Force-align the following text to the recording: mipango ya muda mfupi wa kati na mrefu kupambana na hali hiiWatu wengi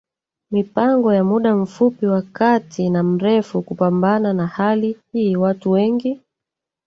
mipango 0.51 1.13
ya 1.13 1.23
muda 1.23 1.55
mfupi 1.55 2.05
wa 2.05 2.21
kati 2.21 2.89
na 2.89 3.03
mrefu 3.03 3.61
kupambana 3.61 4.33
na 4.33 4.47
hali 4.47 4.97
hiiWatu 5.13 5.71
wengi 5.71 6.21